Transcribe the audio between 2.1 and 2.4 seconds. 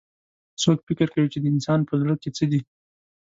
کي